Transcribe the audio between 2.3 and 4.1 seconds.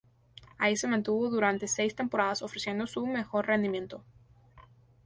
ofreciendo su mejor rendimiento.